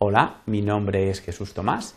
Hola, 0.00 0.42
mi 0.46 0.62
nombre 0.62 1.10
es 1.10 1.20
Jesús 1.20 1.54
Tomás, 1.54 1.96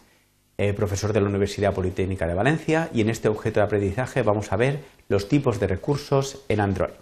eh, 0.57 0.73
profesor 0.73 1.13
de 1.13 1.21
la 1.21 1.29
Universidad 1.29 1.75
Politécnica 1.75 2.25
de 2.25 2.33
Valencia 2.33 2.89
y 2.91 3.01
en 3.01 3.11
este 3.11 3.27
objeto 3.27 3.59
de 3.59 3.67
aprendizaje 3.67 4.23
vamos 4.23 4.51
a 4.51 4.55
ver 4.55 4.79
los 5.07 5.29
tipos 5.29 5.59
de 5.59 5.67
recursos 5.67 6.43
en 6.49 6.61
Android. 6.61 6.95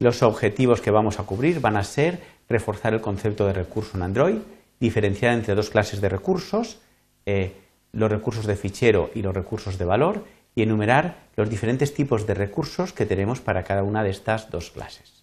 Los 0.00 0.24
objetivos 0.24 0.80
que 0.80 0.90
vamos 0.90 1.20
a 1.20 1.22
cubrir 1.22 1.60
van 1.60 1.76
a 1.76 1.84
ser 1.84 2.20
reforzar 2.48 2.94
el 2.94 3.00
concepto 3.00 3.46
de 3.46 3.52
recurso 3.52 3.96
en 3.96 4.02
Android, 4.02 4.38
diferenciar 4.80 5.34
entre 5.34 5.54
dos 5.54 5.70
clases 5.70 6.00
de 6.00 6.08
recursos, 6.08 6.80
eh, 7.24 7.52
los 7.92 8.10
recursos 8.10 8.44
de 8.46 8.56
fichero 8.56 9.12
y 9.14 9.22
los 9.22 9.32
recursos 9.32 9.78
de 9.78 9.84
valor, 9.84 10.24
y 10.56 10.62
enumerar 10.62 11.28
los 11.36 11.48
diferentes 11.48 11.94
tipos 11.94 12.26
de 12.26 12.34
recursos 12.34 12.92
que 12.92 13.06
tenemos 13.06 13.40
para 13.40 13.62
cada 13.62 13.84
una 13.84 14.02
de 14.02 14.10
estas 14.10 14.50
dos 14.50 14.72
clases. 14.72 15.22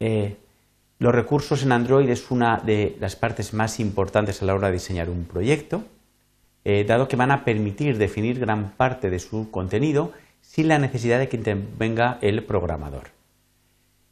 Eh, 0.00 0.36
los 1.04 1.14
recursos 1.14 1.62
en 1.62 1.72
Android 1.72 2.08
es 2.08 2.30
una 2.30 2.56
de 2.64 2.96
las 2.98 3.14
partes 3.14 3.52
más 3.52 3.78
importantes 3.78 4.40
a 4.40 4.46
la 4.46 4.54
hora 4.54 4.68
de 4.68 4.72
diseñar 4.72 5.10
un 5.10 5.26
proyecto, 5.26 5.84
eh, 6.64 6.82
dado 6.84 7.08
que 7.08 7.16
van 7.16 7.30
a 7.30 7.44
permitir 7.44 7.98
definir 7.98 8.40
gran 8.40 8.70
parte 8.70 9.10
de 9.10 9.18
su 9.18 9.50
contenido 9.50 10.12
sin 10.40 10.68
la 10.68 10.78
necesidad 10.78 11.18
de 11.18 11.28
que 11.28 11.36
intervenga 11.36 12.16
el 12.22 12.42
programador. 12.44 13.08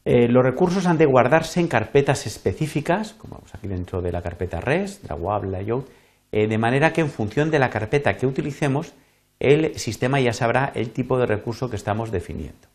Eh, 0.04 0.28
los 0.28 0.44
recursos 0.44 0.84
han 0.84 0.98
de 0.98 1.06
guardarse 1.06 1.60
en 1.60 1.68
carpetas 1.68 2.26
específicas, 2.26 3.14
como 3.14 3.36
vemos 3.36 3.54
aquí 3.54 3.68
dentro 3.68 4.02
de 4.02 4.12
la 4.12 4.20
carpeta 4.20 4.60
REST, 4.60 5.08
la 5.08 5.14
WAB, 5.14 5.44
Layout, 5.44 5.88
de 6.30 6.58
manera 6.58 6.92
que 6.92 7.00
en 7.00 7.10
función 7.10 7.50
de 7.50 7.58
la 7.58 7.70
carpeta 7.70 8.18
que 8.18 8.26
utilicemos, 8.26 8.92
el 9.38 9.78
sistema 9.78 10.20
ya 10.20 10.34
sabrá 10.34 10.72
el 10.74 10.90
tipo 10.90 11.18
de 11.18 11.24
recurso 11.24 11.70
que 11.70 11.76
estamos 11.76 12.10
definiendo. 12.10 12.68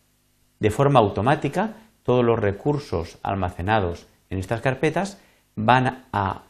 De 0.60 0.70
forma 0.70 1.00
automática, 1.00 1.76
todos 2.04 2.24
los 2.24 2.40
recursos 2.40 3.18
almacenados 3.22 4.08
en 4.30 4.40
estas 4.40 4.62
carpetas 4.62 5.20
van 5.56 6.06
a 6.12 6.44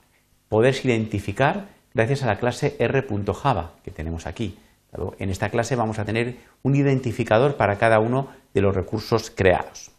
poderse 0.49 0.87
identificar 0.87 1.69
gracias 1.93 2.23
a 2.23 2.27
la 2.27 2.39
clase 2.39 2.75
r.java 2.79 3.73
que 3.83 3.91
tenemos 3.91 4.27
aquí. 4.27 4.57
En 5.19 5.29
esta 5.29 5.49
clase 5.49 5.75
vamos 5.75 5.99
a 5.99 6.05
tener 6.05 6.37
un 6.63 6.75
identificador 6.75 7.55
para 7.55 7.77
cada 7.77 7.99
uno 7.99 8.29
de 8.53 8.61
los 8.61 8.75
recursos 8.75 9.29
creados. 9.29 9.91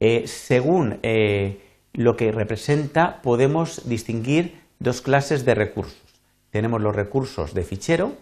Eh, 0.00 0.24
según 0.26 0.98
eh, 1.02 1.60
lo 1.92 2.16
que 2.16 2.32
representa, 2.32 3.22
podemos 3.22 3.88
distinguir 3.88 4.60
dos 4.78 5.00
clases 5.00 5.44
de 5.44 5.54
recursos 5.54 6.02
tenemos 6.52 6.82
los 6.82 6.94
recursos 6.94 7.54
de 7.54 7.64
fichero, 7.64 8.12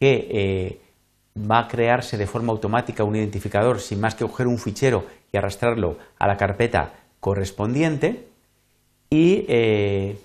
que 0.00 0.28
eh, 0.30 0.80
va 1.38 1.60
a 1.60 1.68
crearse 1.68 2.16
de 2.16 2.26
forma 2.26 2.52
automática 2.52 3.04
un 3.04 3.14
identificador 3.14 3.80
sin 3.80 4.00
más 4.00 4.16
que 4.16 4.24
coger 4.24 4.48
un 4.48 4.58
fichero 4.58 5.04
y 5.32 5.36
arrastrarlo 5.38 5.96
a 6.18 6.26
la 6.26 6.36
carpeta 6.36 6.92
correspondiente. 7.18 8.28
Y 9.10 9.44
eh, 9.48 10.18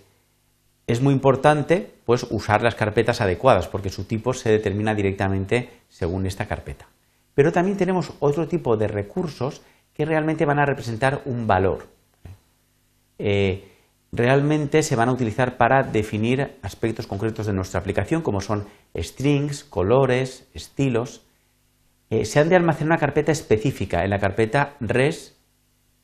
es 0.86 1.02
muy 1.02 1.14
importante 1.14 1.92
pues, 2.06 2.26
usar 2.30 2.62
las 2.62 2.76
carpetas 2.76 3.22
adecuadas 3.22 3.68
porque 3.68 3.90
su 3.90 4.06
tipo 4.06 4.34
se 4.34 4.50
determina 4.50 4.94
directamente 4.94 5.70
según 5.90 6.26
esta 6.26 6.46
carpeta. 6.46 6.88
Pero 7.34 7.52
también 7.52 7.78
tenemos 7.78 8.14
otro 8.20 8.48
tipo 8.48 8.78
de 8.78 8.88
recursos 8.88 9.62
que 9.94 10.06
realmente 10.06 10.46
van 10.46 10.60
a 10.60 10.66
representar 10.66 11.22
un 11.26 11.48
valor. 11.48 11.88
Eh, 13.20 13.68
realmente 14.12 14.82
se 14.84 14.96
van 14.96 15.10
a 15.10 15.12
utilizar 15.12 15.58
para 15.58 15.84
definir 15.84 16.58
aspectos 16.62 17.08
concretos 17.08 17.46
de 17.46 17.54
nuestra 17.54 17.80
aplicación, 17.80 18.22
como 18.22 18.42
son 18.42 18.66
strings, 18.96 19.64
colores, 19.64 20.48
estilos. 20.54 21.27
Eh, 22.10 22.26
se 22.26 22.40
han 22.40 22.50
de 22.50 22.56
almacenar 22.56 22.92
una 22.92 23.00
carpeta 23.00 23.32
específica, 23.32 24.04
en 24.04 24.10
la 24.10 24.20
carpeta 24.20 24.76
res 24.80 25.38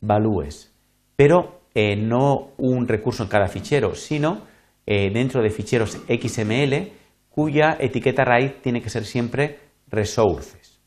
values, 0.01 0.73
pero 1.15 1.61
eh, 1.73 1.95
no 1.95 2.51
un 2.57 2.87
recurso 2.87 3.23
en 3.23 3.29
cada 3.29 3.47
fichero, 3.47 3.95
sino 3.95 4.41
eh, 4.85 5.11
dentro 5.13 5.41
de 5.41 5.49
ficheros 5.49 6.01
XML 6.07 6.91
cuya 7.29 7.77
etiqueta 7.79 8.25
raíz 8.25 8.61
tiene 8.61 8.81
que 8.81 8.89
ser 8.89 9.05
siempre 9.05 9.59
resources. 9.87 10.81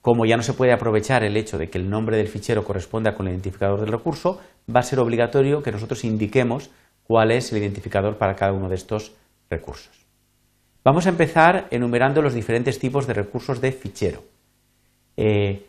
Como 0.00 0.26
ya 0.26 0.36
no 0.36 0.42
se 0.42 0.52
puede 0.52 0.72
aprovechar 0.72 1.24
el 1.24 1.34
hecho 1.34 1.56
de 1.56 1.70
que 1.70 1.78
el 1.78 1.88
nombre 1.88 2.18
del 2.18 2.28
fichero 2.28 2.62
corresponda 2.62 3.14
con 3.14 3.26
el 3.26 3.32
identificador 3.32 3.80
del 3.80 3.90
recurso, 3.90 4.38
va 4.68 4.80
a 4.80 4.82
ser 4.82 4.98
obligatorio 5.00 5.62
que 5.62 5.72
nosotros 5.72 6.04
indiquemos 6.04 6.70
cuál 7.04 7.30
es 7.30 7.50
el 7.50 7.58
identificador 7.58 8.18
para 8.18 8.34
cada 8.34 8.52
uno 8.52 8.68
de 8.68 8.74
estos 8.74 9.16
recursos. 9.48 10.03
Vamos 10.84 11.06
a 11.06 11.08
empezar 11.08 11.66
enumerando 11.70 12.20
los 12.20 12.34
diferentes 12.34 12.78
tipos 12.78 13.06
de 13.06 13.14
recursos 13.14 13.62
de 13.62 13.72
fichero. 13.72 14.22
Eh, 15.16 15.64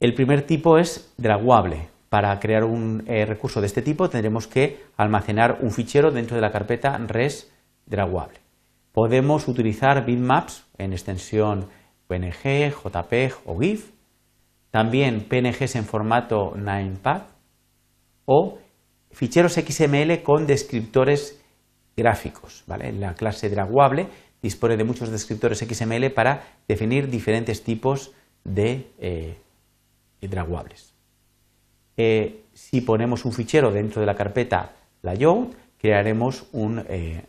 el 0.00 0.14
primer 0.14 0.46
tipo 0.46 0.78
es 0.78 1.12
draguable. 1.18 1.90
Para 2.08 2.40
crear 2.40 2.64
un 2.64 3.04
eh, 3.06 3.26
recurso 3.26 3.60
de 3.60 3.66
este 3.66 3.82
tipo 3.82 4.08
tendremos 4.08 4.46
que 4.46 4.80
almacenar 4.96 5.58
un 5.60 5.72
fichero 5.72 6.10
dentro 6.10 6.36
de 6.36 6.40
la 6.40 6.50
carpeta 6.50 6.96
res 6.96 7.52
draguable. 7.84 8.38
Podemos 8.92 9.46
utilizar 9.46 10.06
bitmaps 10.06 10.64
en 10.78 10.94
extensión 10.94 11.68
PNG, 12.06 12.72
JPEG 12.72 13.34
o 13.44 13.58
GIF, 13.58 13.90
también 14.70 15.26
PNGs 15.28 15.76
en 15.76 15.84
formato 15.84 16.54
9PAD 16.56 17.24
o 18.24 18.58
ficheros 19.10 19.52
XML 19.52 20.22
con 20.22 20.46
descriptores 20.46 21.42
gráficos. 21.98 22.64
La 22.66 23.12
clase 23.14 23.50
draguable 23.50 24.06
dispone 24.40 24.78
de 24.78 24.84
muchos 24.84 25.10
descriptores 25.10 25.58
XML 25.58 26.10
para 26.10 26.44
definir 26.66 27.10
diferentes 27.10 27.62
tipos 27.62 28.12
de 28.44 28.86
eh, 28.98 29.36
draguables. 30.22 30.94
Eh, 31.96 32.44
si 32.54 32.80
ponemos 32.80 33.24
un 33.24 33.32
fichero 33.32 33.70
dentro 33.70 34.00
de 34.00 34.06
la 34.06 34.14
carpeta 34.14 34.72
layout, 35.02 35.54
crearemos 35.78 36.46
un 36.52 36.84
eh, 36.88 37.24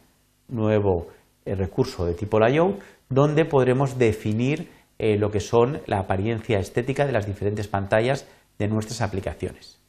nuevo 0.48 1.08
recurso 1.46 2.06
de 2.06 2.14
tipo 2.14 2.40
layout 2.40 2.80
donde 3.10 3.46
podremos 3.46 3.98
definir 3.98 4.70
eh, 5.00 5.18
lo 5.18 5.32
que 5.32 5.40
son 5.40 5.82
la 5.88 6.00
apariencia 6.00 6.60
estética 6.60 7.06
de 7.06 7.14
las 7.14 7.26
diferentes 7.26 7.68
pantallas 7.68 8.28
de 8.58 8.68
nuestras 8.68 9.02
aplicaciones. 9.02 9.80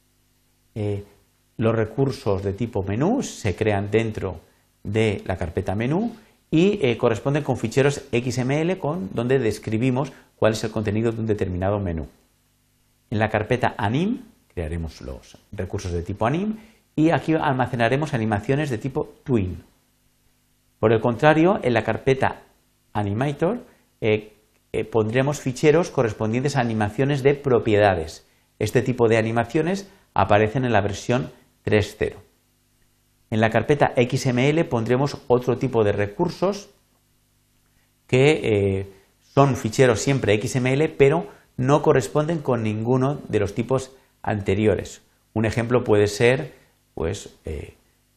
Eh, 0.73 1.03
los 1.57 1.75
recursos 1.75 2.41
de 2.43 2.53
tipo 2.53 2.81
menú 2.81 3.21
se 3.21 3.55
crean 3.55 3.91
dentro 3.91 4.39
de 4.83 5.21
la 5.25 5.37
carpeta 5.37 5.75
menú 5.75 6.15
y 6.49 6.79
eh, 6.81 6.97
corresponden 6.97 7.43
con 7.43 7.57
ficheros 7.57 8.03
XML 8.11 8.77
con, 8.77 9.09
donde 9.13 9.39
describimos 9.39 10.11
cuál 10.35 10.53
es 10.53 10.63
el 10.63 10.71
contenido 10.71 11.11
de 11.11 11.21
un 11.21 11.27
determinado 11.27 11.79
menú. 11.79 12.07
En 13.09 13.19
la 13.19 13.29
carpeta 13.29 13.75
anim 13.77 14.23
crearemos 14.53 15.01
los 15.01 15.37
recursos 15.51 15.91
de 15.91 16.03
tipo 16.03 16.25
anim 16.25 16.57
y 16.95 17.11
aquí 17.11 17.33
almacenaremos 17.33 18.13
animaciones 18.13 18.69
de 18.69 18.77
tipo 18.77 19.13
twin. 19.23 19.63
Por 20.79 20.91
el 20.91 20.99
contrario, 20.99 21.59
en 21.61 21.73
la 21.73 21.83
carpeta 21.83 22.41
Animator, 22.93 23.59
eh, 24.01 24.33
eh, 24.73 24.83
pondremos 24.83 25.39
ficheros 25.39 25.91
correspondientes 25.91 26.55
a 26.55 26.61
animaciones 26.61 27.23
de 27.23 27.35
propiedades. 27.35 28.25
Este 28.59 28.81
tipo 28.81 29.07
de 29.07 29.17
animaciones 29.17 29.89
aparecen 30.13 30.65
en 30.65 30.73
la 30.73 30.81
versión 30.81 31.31
3.0. 31.65 32.15
En 33.31 33.41
la 33.41 33.49
carpeta 33.49 33.93
XML 33.95 34.63
pondremos 34.65 35.17
otro 35.27 35.57
tipo 35.57 35.83
de 35.83 35.91
recursos 35.91 36.69
que 38.05 38.41
eh, 38.43 38.93
son 39.33 39.55
ficheros 39.55 39.99
siempre 39.99 40.39
XML, 40.39 40.89
pero 40.89 41.27
no 41.57 41.81
corresponden 41.81 42.39
con 42.39 42.61
ninguno 42.61 43.19
de 43.27 43.39
los 43.39 43.55
tipos 43.55 43.95
anteriores. 44.21 45.01
Un 45.33 45.45
ejemplo 45.45 45.83
puede 45.83 46.07
ser 46.07 46.53
pues, 46.93 47.39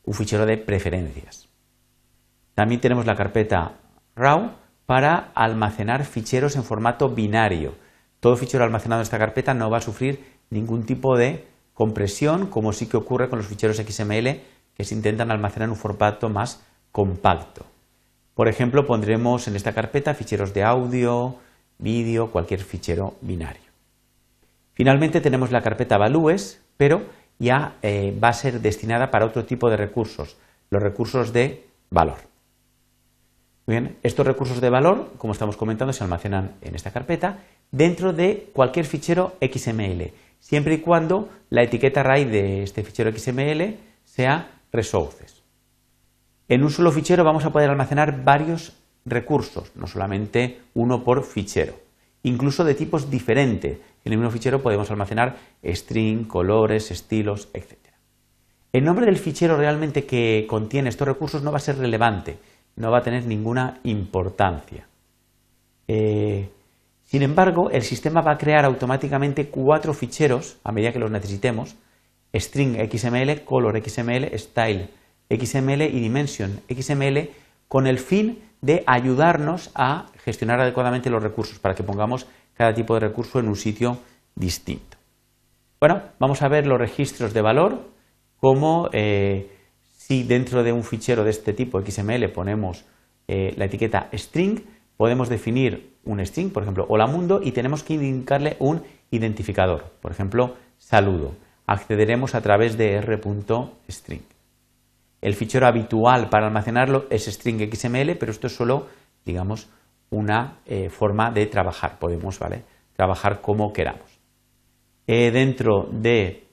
un 0.05 0.15
fichero 0.15 0.45
de 0.45 0.59
preferencias. 0.59 1.49
También 2.55 2.81
tenemos 2.81 3.07
la 3.07 3.15
carpeta 3.15 3.79
RAW, 4.17 4.51
para 4.87 5.31
almacenar 5.35 6.05
ficheros 6.05 6.57
en 6.57 6.65
formato 6.65 7.09
binario. 7.09 7.75
Todo 8.21 8.37
fichero 8.37 8.65
almacenado 8.65 9.01
en 9.01 9.05
esta 9.05 9.19
carpeta 9.19 9.55
no 9.55 9.71
va 9.71 9.79
a 9.79 9.83
sufrir 9.83 10.25
ningún 10.51 10.85
tipo 10.85 11.17
de 11.17 11.47
compresión, 11.73 12.47
como 12.47 12.73
sí 12.73 12.87
que 12.87 12.97
ocurre 12.97 13.29
con 13.29 13.39
los 13.39 13.49
ficheros 13.49 13.77
XML 13.77 14.41
que 14.77 14.85
se 14.85 14.95
intentan 14.95 15.31
almacenar 15.31 15.67
en 15.67 15.73
un 15.73 15.77
formato 15.77 16.29
más 16.29 16.63
compacto. 16.93 17.67
Por 18.35 18.49
ejemplo, 18.49 18.87
pondremos 18.87 19.47
en 19.47 19.57
esta 19.57 19.73
carpeta 19.73 20.15
ficheros 20.15 20.53
de 20.53 20.65
audio, 20.65 21.37
vídeo, 21.79 22.31
cualquier 22.31 22.61
fichero 22.61 23.15
binario. 23.21 23.63
Finalmente 24.75 25.21
tenemos 25.21 25.53
la 25.53 25.63
carpeta 25.63 25.99
values, 25.99 26.61
pero 26.77 27.03
ya 27.39 27.77
eh, 27.83 28.17
va 28.23 28.29
a 28.29 28.33
ser 28.33 28.61
destinada 28.61 29.11
para 29.11 29.27
otro 29.27 29.45
tipo 29.45 29.71
de 29.71 29.77
recursos, 29.77 30.37
los 30.71 30.83
recursos 30.83 31.33
de 31.33 31.65
valor. 31.91 32.19
Bien, 33.67 33.97
estos 34.03 34.27
recursos 34.27 34.61
de 34.61 34.69
valor, 34.69 35.13
como 35.17 35.33
estamos 35.33 35.57
comentando, 35.57 35.93
se 35.93 36.05
almacenan 36.05 36.57
en 36.61 36.75
esta 36.75 36.93
carpeta 36.93 37.39
dentro 37.71 38.13
de 38.13 38.51
cualquier 38.53 38.85
fichero 38.85 39.35
XML, 39.41 40.13
siempre 40.39 40.75
y 40.75 40.79
cuando 40.79 41.31
la 41.49 41.63
etiqueta 41.63 42.03
raíz 42.03 42.29
de 42.31 42.63
este 42.63 42.83
fichero 42.83 43.11
XML 43.11 43.77
sea 44.05 44.51
resources. 44.75 45.43
En 46.49 46.63
un 46.63 46.71
solo 46.71 46.93
fichero 46.93 47.25
vamos 47.25 47.45
a 47.45 47.53
poder 47.53 47.71
almacenar 47.71 48.25
varios 48.25 48.75
recursos, 49.07 49.73
no 49.75 49.87
solamente 49.87 50.61
uno 50.75 51.05
por 51.05 51.25
fichero, 51.25 51.75
incluso 52.23 52.65
de 52.65 52.75
tipos 52.75 53.11
diferentes. 53.11 53.79
En 54.05 54.13
el 54.13 54.19
mismo 54.19 54.31
fichero 54.31 54.61
podemos 54.63 54.91
almacenar 54.91 55.37
string, 55.65 56.27
colores, 56.27 56.91
estilos, 56.91 57.49
etc. 57.55 57.79
El 58.73 58.85
nombre 58.85 59.07
del 59.07 59.17
fichero 59.17 59.57
realmente 59.57 60.05
que 60.05 60.47
contiene 60.49 60.91
estos 60.91 61.09
recursos 61.09 61.43
no 61.43 61.53
va 61.53 61.59
a 61.59 61.61
ser 61.61 61.79
relevante, 61.79 62.39
no 62.77 62.91
va 62.91 62.99
a 62.99 63.03
tener 63.03 63.25
ninguna 63.25 63.81
importancia. 63.85 64.87
Eh, 65.87 66.51
sin 67.05 67.23
embargo, 67.23 67.71
el 67.71 67.83
sistema 67.83 68.21
va 68.21 68.33
a 68.33 68.39
crear 68.39 68.65
automáticamente 68.65 69.49
cuatro 69.49 69.95
ficheros 69.95 70.57
a 70.65 70.73
medida 70.73 70.93
que 70.93 70.99
los 70.99 71.11
necesitemos, 71.11 71.77
string 72.35 72.77
XML, 72.91 73.45
color 73.45 73.83
XML, 73.83 74.37
style 74.39 74.89
XML 75.31 75.83
y 75.83 76.01
dimension 76.01 76.61
XML, 76.69 77.31
con 77.69 77.87
el 77.87 77.99
fin 77.99 78.39
de 78.61 78.83
ayudarnos 78.87 79.71
a 79.75 80.07
gestionar 80.25 80.61
adecuadamente 80.61 81.11
los 81.11 81.23
recursos 81.23 81.59
para 81.59 81.75
que 81.75 81.83
pongamos 81.83 82.27
cada 82.55 82.75
tipo 82.75 82.95
de 82.95 83.01
recurso 83.01 83.39
en 83.39 83.49
un 83.49 83.57
sitio 83.57 83.99
distinto. 84.35 84.97
Bueno, 85.81 86.03
vamos 86.19 86.41
a 86.43 86.49
ver 86.49 86.67
los 86.67 86.79
registros 86.79 87.35
de 87.35 87.43
valor, 87.43 87.83
como 88.39 88.89
eh, 88.93 89.51
si 89.97 90.23
dentro 90.23 90.63
de 90.63 90.73
un 90.73 90.83
fichero 90.83 91.25
de 91.25 91.31
este 91.31 91.53
tipo 91.53 91.81
XML 91.81 92.31
ponemos 92.33 92.85
eh, 93.29 93.55
la 93.57 93.67
etiqueta 93.67 94.09
string, 94.15 94.61
podemos 94.97 95.29
definir 95.29 95.95
un 96.05 96.25
string, 96.25 96.51
por 96.51 96.63
ejemplo, 96.63 96.87
hola 96.89 97.07
mundo, 97.07 97.41
y 97.43 97.53
tenemos 97.53 97.83
que 97.83 97.95
indicarle 97.95 98.57
un 98.61 98.83
identificador, 99.11 99.93
por 100.01 100.13
ejemplo, 100.13 100.57
saludo. 100.79 101.35
Accederemos 101.67 102.35
a 102.35 102.41
través 102.41 102.77
de 102.77 102.95
r.string. 102.97 104.23
El 105.21 105.35
fichero 105.35 105.67
habitual 105.67 106.29
para 106.29 106.47
almacenarlo 106.47 107.07
es 107.09 107.27
string 107.27 107.73
XML, 107.73 108.17
pero 108.17 108.31
esto 108.31 108.49
es 108.49 108.55
solo, 108.55 108.89
digamos, 109.25 109.69
una 110.11 110.59
eh, 110.67 110.91
forma 110.91 111.31
de 111.31 111.47
trabajar. 111.47 111.99
Podemos 111.99 112.39
¿vale? 112.39 112.65
trabajar 112.95 113.41
como 113.41 113.73
queramos. 113.73 114.21
Eh, 115.07 115.31
dentro 115.31 115.89
de 115.91 116.45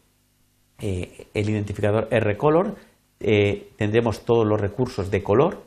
eh, 0.80 1.28
el 1.34 1.50
identificador 1.50 2.08
rcolor 2.10 2.76
tendremos 3.20 4.26
todos 4.26 4.48
los 4.48 4.60
recursos 4.60 5.12
de 5.12 5.22
color, 5.22 5.62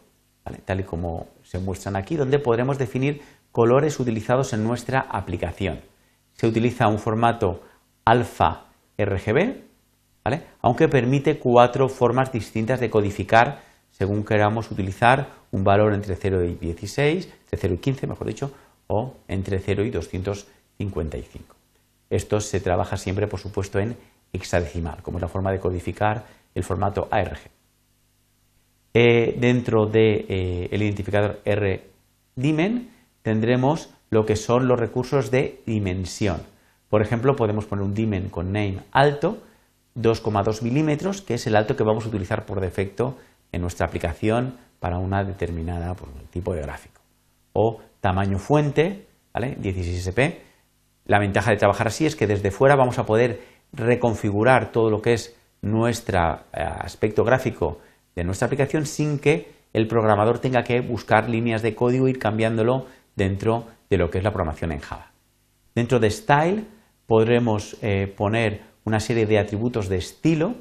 tal 0.65 0.81
y 0.81 0.83
como 0.83 1.29
se 1.43 1.61
muestran 1.61 1.95
aquí, 1.95 2.17
donde 2.17 2.41
podremos 2.41 2.79
definir 2.79 3.21
colores 3.53 4.01
utilizados 4.01 4.53
en 4.55 4.65
nuestra 4.65 5.01
aplicación. 5.09 5.81
Se 6.33 6.49
utiliza 6.49 6.89
un 6.89 6.99
formato 6.99 7.63
alfa 8.05 8.65
RGB, 8.99 9.63
aunque 10.63 10.89
permite 10.89 11.39
cuatro 11.39 11.89
formas 11.89 12.33
distintas 12.33 12.81
de 12.81 12.91
codificar 12.91 13.61
según 13.91 14.25
queramos 14.25 14.71
utilizar 14.73 15.29
un 15.53 15.63
valor 15.63 15.95
entre 15.95 16.17
0 16.17 16.45
y 16.45 16.55
16, 16.55 17.27
entre 17.27 17.59
0 17.59 17.75
y 17.75 17.79
15, 17.79 18.07
mejor 18.09 18.27
dicho, 18.27 18.51
o 18.89 19.15
entre 19.29 19.61
0 19.61 19.85
y 19.85 19.91
255. 19.91 21.55
Esto 22.11 22.41
se 22.41 22.61
trabaja 22.61 22.97
siempre, 22.97 23.29
por 23.29 23.39
supuesto, 23.39 23.79
en 23.79 23.97
hexadecimal, 24.33 25.01
como 25.03 25.19
es 25.19 25.23
la 25.23 25.29
forma 25.29 25.53
de 25.53 25.61
codificar 25.61 26.25
el 26.57 26.65
formato 26.65 27.07
ARG. 27.11 27.39
Eh, 28.95 29.37
dentro 29.39 29.87
del 29.87 29.93
de, 29.93 30.27
eh, 30.29 30.77
identificador 30.77 31.41
RDimen 31.47 32.91
tendremos 33.23 33.91
lo 34.11 34.27
que 34.27 34.37
son 34.37 34.67
los 34.67 34.79
recursos 34.79 35.31
de 35.31 35.63
dimensión. 35.67 36.43
Por 36.95 37.03
ejemplo, 37.03 37.35
podemos 37.35 37.65
poner 37.65 37.85
un 37.85 37.93
dimen 37.93 38.29
con 38.29 38.53
name 38.53 38.79
alto, 38.93 39.39
2,2 39.97 40.63
milímetros, 40.63 41.23
que 41.23 41.35
es 41.35 41.45
el 41.49 41.57
alto 41.57 41.75
que 41.75 41.83
vamos 41.83 42.05
a 42.05 42.09
utilizar 42.09 42.47
por 42.47 42.61
defecto 42.61 43.17
en 43.51 43.63
nuestra 43.63 43.85
aplicación 43.85 44.59
para 44.79 44.99
una 44.99 45.25
determinada 45.25 45.93
pues, 45.95 46.13
tipo 46.31 46.55
de 46.55 46.63
gráfico. 46.63 47.01
O 47.53 47.81
tamaño 48.01 48.39
fuente, 48.39 49.09
¿vale? 49.33 49.59
16SP. 49.59 50.39
La 51.07 51.19
ventaja 51.19 51.51
de 51.51 51.57
trabajar 51.57 51.89
así 51.89 52.07
es 52.07 52.15
que 52.15 52.29
desde 52.29 52.53
fuera 52.53 52.77
vamos 52.77 53.01
a 53.01 53.07
poder 53.07 53.41
reconfigurar 53.73 54.71
todo 54.71 54.89
lo 54.89 55.03
que 55.03 55.15
es 55.15 55.35
nuestro 55.63 56.21
eh, 56.53 56.63
aspecto 56.63 57.25
gráfico 57.25 57.81
de 58.15 58.23
nuestra 58.23 58.47
aplicación 58.47 58.87
sin 58.87 59.19
que 59.19 59.53
el 59.73 59.89
programador 59.89 60.39
tenga 60.39 60.63
que 60.63 60.81
buscar 60.81 61.29
líneas 61.29 61.61
de 61.61 61.75
código 61.75 62.07
e 62.07 62.11
ir 62.11 62.21
cambiándolo 62.21 62.87
dentro 63.17 63.67
de 63.91 63.99
lo 63.99 64.11
que 64.11 64.19
es 64.19 64.23
la 64.23 64.31
programación 64.31 64.71
en 64.71 64.79
Java. 64.79 65.11
Dentro 65.75 65.99
de 65.99 66.09
Style 66.09 66.67
podremos 67.07 67.77
eh, 67.83 68.07
poner 68.07 68.63
una 68.85 69.01
serie 69.01 69.27
de 69.27 69.39
atributos 69.39 69.89
de 69.89 69.97
estilo 69.97 70.55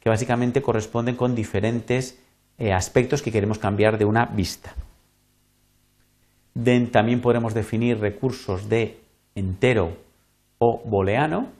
que 0.00 0.08
básicamente 0.08 0.62
corresponden 0.62 1.16
con 1.16 1.34
diferentes 1.34 2.22
eh, 2.58 2.72
aspectos 2.72 3.22
que 3.22 3.32
queremos 3.32 3.58
cambiar 3.58 3.98
de 3.98 4.04
una 4.04 4.26
vista. 4.26 4.74
también 6.92 7.20
podremos 7.20 7.54
definir 7.54 7.98
recursos 7.98 8.68
de 8.68 8.98
entero 9.34 9.96
o 10.58 10.82
booleano, 10.84 11.58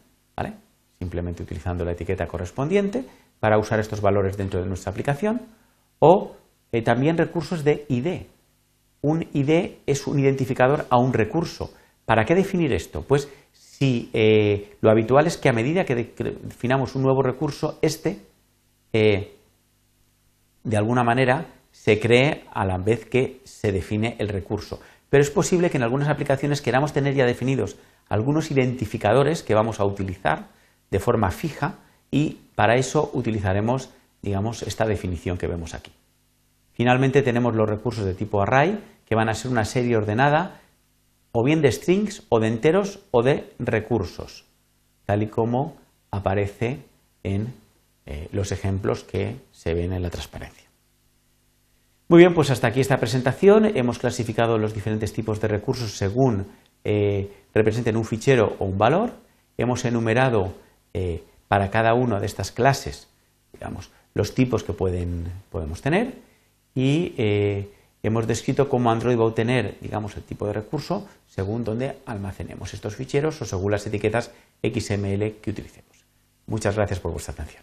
simplemente 0.99 1.43
utilizando 1.43 1.85
la 1.85 1.93
etiqueta 1.93 2.27
correspondiente 2.27 3.05
para 3.39 3.59
usar 3.59 3.79
estos 3.79 4.01
valores 4.01 4.37
dentro 4.37 4.61
de 4.61 4.67
nuestra 4.67 4.91
aplicación, 4.91 5.43
o 6.01 6.35
eh, 6.73 6.83
también 6.83 7.17
recursos 7.17 7.63
de 7.63 7.87
ID. 7.89 8.27
Un 9.01 9.29
ID 9.33 9.79
es 9.87 10.07
un 10.09 10.19
identificador 10.19 10.87
a 10.91 10.99
un 10.99 11.13
recurso. 11.13 11.71
¿Para 12.05 12.25
qué 12.25 12.35
definir 12.35 12.73
esto? 12.73 13.03
Pues 13.03 13.29
si 13.79 14.11
eh, 14.13 14.77
lo 14.81 14.91
habitual 14.91 15.29
es 15.29 15.37
que 15.37 15.49
a 15.49 15.53
medida 15.53 15.85
que 15.85 15.95
definamos 15.95 16.97
un 16.97 17.03
nuevo 17.03 17.23
recurso, 17.23 17.79
este, 17.81 18.19
eh, 18.93 19.37
de 20.65 20.77
alguna 20.77 21.05
manera, 21.05 21.47
se 21.71 22.01
cree 22.01 22.45
a 22.53 22.67
la 22.67 22.79
vez 22.79 23.05
que 23.05 23.41
se 23.45 23.71
define 23.71 24.17
el 24.19 24.31
recurso. 24.31 24.81
Pero 25.11 25.23
es 25.23 25.31
posible 25.31 25.71
que 25.71 25.77
en 25.77 25.85
algunas 25.85 26.09
aplicaciones 26.09 26.61
queramos 26.61 26.93
tener 26.93 27.15
ya 27.15 27.25
definidos 27.25 27.77
algunos 28.09 28.51
identificadores 28.51 29.45
que 29.45 29.55
vamos 29.55 29.79
a 29.79 29.85
utilizar 29.85 30.49
de 30.91 30.99
forma 30.99 31.31
fija 31.31 31.77
y 32.11 32.39
para 32.57 32.75
eso 32.75 33.13
utilizaremos, 33.15 33.91
digamos, 34.23 34.65
esta 34.65 34.87
definición 34.87 35.39
que 35.39 35.47
vemos 35.47 35.75
aquí. 35.75 35.93
Finalmente 36.73 37.23
tenemos 37.23 37.55
los 37.55 37.69
recursos 37.69 38.05
de 38.05 38.15
tipo 38.15 38.43
array, 38.43 38.81
que 39.07 39.15
van 39.15 39.29
a 39.29 39.35
ser 39.35 39.53
una 39.53 39.65
serie 39.65 39.97
ordenada 39.97 40.63
o 41.33 41.45
bien 41.45 41.63
de 41.63 41.73
strings 41.73 42.23
o 42.29 42.41
de 42.41 42.49
enteros 42.49 43.01
o 43.11 43.23
de 43.23 43.53
recursos, 43.59 44.45
tal 45.07 45.23
y 45.23 45.27
como 45.29 45.77
aparece 46.11 46.79
en 47.23 47.55
eh, 48.07 48.29
los 48.33 48.53
ejemplos 48.53 49.05
que 49.05 49.37
se 49.53 49.75
ven 49.75 49.93
en 49.93 50.03
la 50.03 50.11
transparencia. 50.11 50.69
Muy 52.09 52.21
bien, 52.21 52.33
pues 52.33 52.51
hasta 52.51 52.69
aquí 52.69 52.81
esta 52.81 52.99
presentación. 52.99 53.67
Hemos 53.77 53.99
clasificado 53.99 54.57
los 54.57 54.73
diferentes 54.73 55.13
tipos 55.13 55.41
de 55.41 55.49
recursos 55.49 55.93
según 55.93 56.47
eh, 56.85 57.31
representen 57.53 57.99
un 57.99 58.07
fichero 58.07 58.57
o 58.59 58.65
un 58.65 58.79
valor. 58.79 59.13
Hemos 59.59 59.85
enumerado 59.85 60.55
eh, 60.95 61.23
para 61.49 61.71
cada 61.71 61.93
una 61.93 62.19
de 62.19 62.27
estas 62.27 62.51
clases, 62.51 63.09
digamos, 63.53 63.91
los 64.15 64.35
tipos 64.35 64.65
que 64.65 64.73
podemos 64.73 65.83
tener 65.83 66.15
y 66.75 67.13
hemos 68.03 68.27
descrito 68.27 68.69
cómo 68.69 68.91
Android 68.91 69.19
va 69.19 69.23
a 69.23 69.27
obtener, 69.27 69.77
digamos, 69.81 70.17
el 70.17 70.23
tipo 70.23 70.47
de 70.47 70.53
recurso 70.53 71.07
según 71.27 71.65
donde 71.65 71.99
almacenemos 72.07 72.75
estos 72.75 72.97
ficheros 72.97 73.41
o 73.43 73.45
según 73.45 73.73
las 73.73 73.87
etiquetas 73.87 74.31
XML 74.63 75.37
que 75.41 75.51
utilicemos. 75.51 76.05
Muchas 76.47 76.77
gracias 76.77 77.01
por 77.01 77.13
vuestra 77.13 77.35
atención. 77.35 77.63